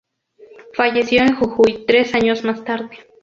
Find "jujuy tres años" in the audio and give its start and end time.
1.35-2.43